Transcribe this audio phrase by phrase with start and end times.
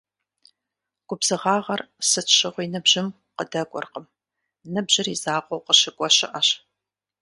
[1.07, 3.07] Губзыгъагъэр сыт щыгъуи ныбжьым
[3.37, 4.05] къыдэкӏуэркъым-
[4.73, 6.49] ныбжьыр и закъуэу къыщыкӏуэ щыӏэщ.